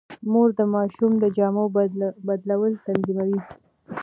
مور 0.31 0.49
د 0.59 0.61
ماشوم 0.73 1.11
د 1.19 1.23
جامو 1.37 1.63
بدلول 2.27 2.73
تنظيموي. 2.85 3.39